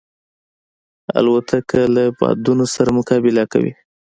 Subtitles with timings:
[1.19, 3.73] الوتکه له بادونو سره مقابله کوي.